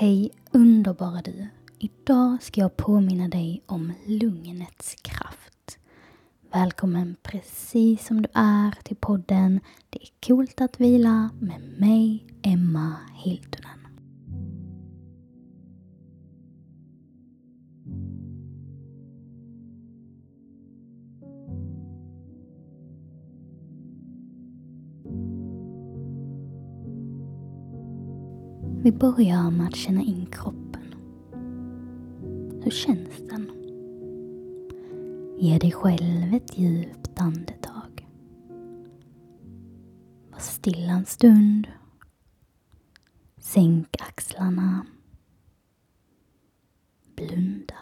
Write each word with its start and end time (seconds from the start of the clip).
Hej 0.00 0.30
underbara 0.50 1.22
du! 1.22 1.46
Idag 1.78 2.42
ska 2.42 2.60
jag 2.60 2.76
påminna 2.76 3.28
dig 3.28 3.62
om 3.66 3.92
lugnets 4.06 4.94
kraft. 4.94 5.78
Välkommen 6.52 7.16
precis 7.22 8.06
som 8.06 8.22
du 8.22 8.28
är 8.34 8.82
till 8.82 8.96
podden 8.96 9.60
Det 9.90 9.98
är 10.02 10.26
coolt 10.26 10.60
att 10.60 10.80
vila 10.80 11.30
med 11.40 11.60
mig, 11.78 12.26
Emma 12.42 12.96
Hiltunen. 13.14 13.77
Vi 28.82 28.92
börjar 28.92 29.50
med 29.50 29.66
att 29.66 29.76
känna 29.76 30.02
in 30.02 30.26
kroppen. 30.26 30.94
Hur 32.62 32.70
känns 32.70 33.28
den? 33.28 33.50
Ge 35.38 35.58
dig 35.58 35.72
själv 35.72 36.34
ett 36.34 36.58
djupt 36.58 37.20
andetag. 37.20 38.08
Var 40.30 40.38
stilla 40.38 40.92
en 40.92 41.06
stund. 41.06 41.68
Sänk 43.38 43.96
axlarna. 44.00 44.86
Blunda. 47.16 47.76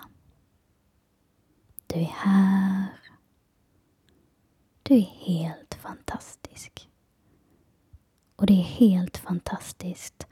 Du 1.87 1.99
är 1.99 2.13
här. 2.15 3.01
Du 4.83 4.95
är 4.95 5.11
helt 5.27 5.75
fantastisk. 5.75 6.89
Och 8.37 8.47
det 8.47 8.53
är 8.53 8.65
helt 8.65 9.17
fantastiskt 9.17 10.27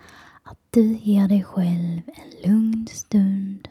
du 0.74 0.98
ger 1.02 1.28
dig 1.28 1.44
själv 1.44 2.00
en 2.06 2.50
lugn 2.50 2.86
stund. 2.86 3.68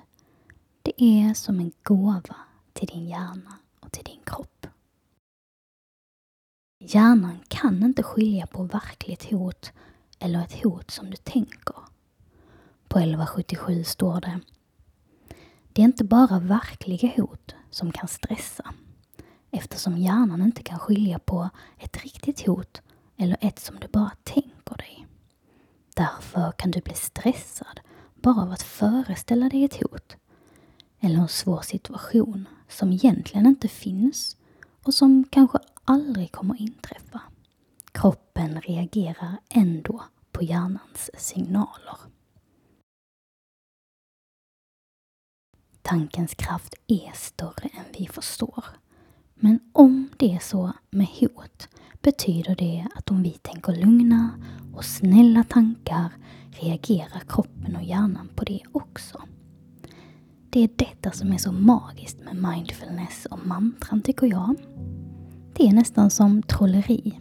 Det 0.82 1.04
är 1.04 1.34
som 1.34 1.60
en 1.60 1.72
gåva 1.84 2.36
till 2.74 2.88
din 2.88 3.08
hjärna 3.08 3.58
och 3.80 3.92
till 3.92 4.04
din 4.04 4.20
kropp. 4.24 4.68
Hjärnan 6.80 7.40
kan 7.48 7.84
inte 7.84 8.04
skilja 8.04 8.48
på 8.48 8.64
verkligt 8.64 9.32
hot 9.32 9.72
eller 10.20 10.40
ett 10.40 10.64
hot 10.64 10.92
som 10.92 11.10
du 11.10 11.18
tänker. 11.18 11.76
På 12.88 13.00
1177 13.00 13.84
står 13.84 14.22
det 14.22 14.40
Det 15.74 15.82
är 15.82 15.86
inte 15.86 16.04
bara 16.04 16.40
verkliga 16.40 17.14
hot 17.18 17.56
som 17.70 17.92
kan 17.92 18.08
stressa 18.08 18.74
eftersom 19.52 19.98
hjärnan 19.98 20.42
inte 20.42 20.64
kan 20.64 20.80
skilja 20.80 21.20
på 21.20 21.50
ett 21.78 22.04
riktigt 22.04 22.46
hot 22.46 22.82
eller 23.18 23.38
ett 23.42 23.60
som 23.60 23.80
du 23.80 23.88
bara 23.88 24.12
tänker. 24.24 24.53
Därför 25.96 26.52
kan 26.52 26.72
du 26.72 26.82
bli 26.82 26.94
stressad 26.94 27.80
bara 28.16 28.42
av 28.42 28.52
att 28.52 28.64
föreställa 28.64 29.50
dig 29.50 29.64
ett 29.64 29.82
hot 29.82 30.16
eller 31.00 31.20
en 31.20 31.28
svår 31.28 31.62
situation 31.62 32.48
som 32.68 32.92
egentligen 32.92 33.46
inte 33.46 33.68
finns 33.68 34.38
och 34.84 34.94
som 34.94 35.24
kanske 35.30 35.60
aldrig 35.84 36.32
kommer 36.32 36.62
inträffa. 36.62 37.22
Kroppen 37.92 38.62
reagerar 38.62 39.38
ändå 39.50 40.04
på 40.32 40.44
hjärnans 40.44 41.12
signaler. 41.18 41.98
Tankens 45.82 46.34
kraft 46.34 46.76
är 46.88 47.12
större 47.14 47.70
än 47.74 47.86
vi 47.98 48.08
förstår. 48.08 48.66
Men 49.36 49.60
om 49.74 50.10
det 50.18 50.36
är 50.36 50.40
så 50.40 50.72
med 50.90 51.08
hot 51.08 51.70
betyder 52.04 52.56
det 52.56 52.88
att 52.96 53.12
om 53.12 53.24
vi 53.24 53.30
tänker 53.30 53.74
lugna 53.74 54.30
och 54.74 54.86
snälla 54.86 55.44
tankar 55.44 56.12
reagerar 56.52 57.24
kroppen 57.28 57.76
och 57.76 57.84
hjärnan 57.84 58.30
på 58.36 58.44
det 58.44 58.62
också. 58.72 59.22
Det 60.50 60.64
är 60.64 60.70
detta 60.76 61.12
som 61.12 61.34
är 61.34 61.38
så 61.38 61.52
magiskt 61.52 62.20
med 62.24 62.36
mindfulness 62.36 63.26
och 63.26 63.48
mantran 63.48 64.02
tycker 64.02 64.28
jag. 64.28 64.56
Det 65.54 65.68
är 65.68 65.74
nästan 65.74 66.10
som 66.10 66.44
trolleri. 66.44 67.20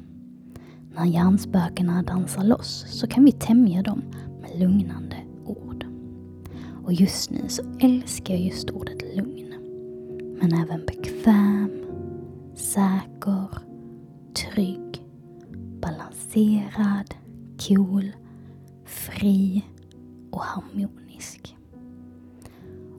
När 0.95 1.05
hjärnspökena 1.05 2.03
dansar 2.03 2.45
loss 2.45 2.85
så 2.89 3.07
kan 3.07 3.25
vi 3.25 3.33
tämja 3.33 3.83
dem 3.83 4.03
med 4.41 4.61
lugnande 4.61 5.17
ord. 5.45 5.87
Och 6.85 6.93
just 6.93 7.31
nu 7.31 7.49
så 7.49 7.63
älskar 7.81 8.35
jag 8.35 8.43
just 8.43 8.71
ordet 8.71 9.17
lugn. 9.17 9.55
Men 10.41 10.53
även 10.53 10.87
bekväm, 10.87 11.71
säker, 12.55 13.72
trygg, 14.55 15.05
balanserad, 15.81 17.15
cool, 17.69 18.13
fri 18.85 19.65
och 20.31 20.43
harmonisk. 20.43 21.57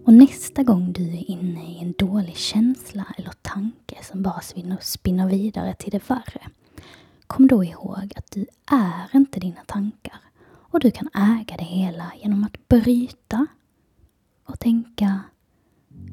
Och 0.06 0.14
nästa 0.14 0.64
gång 0.64 0.94
du 0.94 1.04
är 1.04 1.32
inne 1.32 1.72
i 1.72 1.80
en 1.80 1.94
dålig 1.98 2.38
känsla 2.38 3.06
eller 3.18 3.32
tanke 3.42 4.04
som 4.04 4.22
bara 4.22 4.42
spinner 4.80 5.28
vidare 5.28 5.74
till 5.74 5.92
det 5.92 6.10
värre. 6.10 6.48
Kom 7.28 7.48
då 7.48 7.64
ihåg 7.64 8.14
att 8.16 8.32
du 8.32 8.46
är 8.72 9.16
inte 9.18 9.40
dina 9.40 9.62
tankar 9.66 10.20
och 10.46 10.80
du 10.80 10.92
kan 10.92 11.10
äga 11.14 11.58
det 11.58 11.64
hela 11.64 12.12
genom 12.22 12.44
att 12.44 12.68
bryta 12.68 13.48
och 14.46 14.60
tänka 14.60 15.20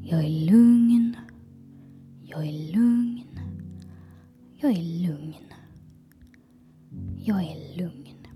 Jag 0.03 0.23
är 0.23 0.45
lugn. 0.51 1.17
Jag 2.23 2.47
är 2.47 2.73
lugn. 2.73 3.30
Jag 4.63 4.71
är 4.71 5.07
lugn. 5.07 5.35
Jag 7.17 7.43
är 7.43 7.77
lugn. 7.77 8.27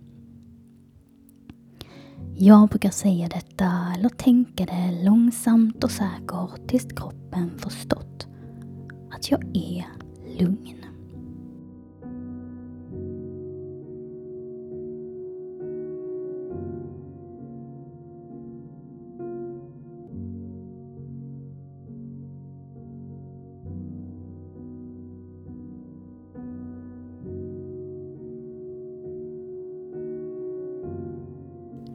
Jag 2.37 2.69
brukar 2.69 2.89
säga 2.89 3.27
detta 3.27 3.93
eller 3.97 4.09
tänka 4.09 4.65
det 4.65 5.03
långsamt 5.03 5.83
och 5.83 5.91
säkert 5.91 6.67
tills 6.67 6.85
kroppen 6.85 7.59
förstått 7.59 8.27
att 9.11 9.31
jag 9.31 9.57
är 9.57 9.85
lugn. 10.39 10.74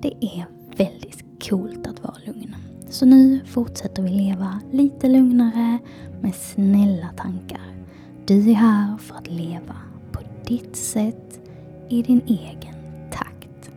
Det 0.03 0.25
är 0.25 0.47
väldigt 0.77 1.25
coolt 1.49 1.87
att 1.87 2.03
vara 2.03 2.17
lugn. 2.27 2.57
Så 2.89 3.07
nu 3.07 3.41
fortsätter 3.47 4.03
vi 4.03 4.11
leva 4.11 4.61
lite 4.73 5.09
lugnare 5.09 5.79
med 6.21 6.35
snälla 6.35 7.13
tankar. 7.17 7.85
Du 8.27 8.51
är 8.51 8.55
här 8.55 8.99
för 8.99 9.15
att 9.15 9.27
leva 9.29 9.77
på 10.13 10.21
ditt 10.47 10.77
sätt 10.77 11.41
i 11.89 12.03
din 12.03 12.23
egen 12.27 12.75
takt. 13.13 13.71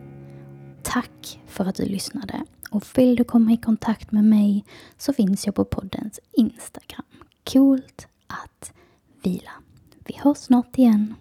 Tack 0.82 1.40
för 1.46 1.64
att 1.64 1.74
du 1.74 1.84
lyssnade 1.84 2.44
och 2.70 2.84
vill 2.96 3.16
du 3.16 3.24
komma 3.24 3.52
i 3.52 3.56
kontakt 3.56 4.12
med 4.12 4.24
mig 4.24 4.64
så 4.98 5.12
finns 5.12 5.46
jag 5.46 5.54
på 5.54 5.64
poddens 5.64 6.20
Instagram. 6.32 7.04
Coolt 7.52 8.08
att 8.26 8.72
vila. 9.22 9.50
Vi 10.06 10.16
hörs 10.22 10.38
snart 10.38 10.78
igen. 10.78 11.14